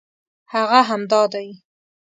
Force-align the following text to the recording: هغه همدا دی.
هغه 0.53 0.79
همدا 0.89 1.23
دی. 1.33 1.47